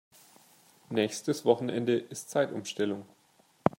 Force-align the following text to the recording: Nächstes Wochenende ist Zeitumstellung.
Nächstes 0.89 1.45
Wochenende 1.45 1.95
ist 1.95 2.31
Zeitumstellung. 2.31 3.05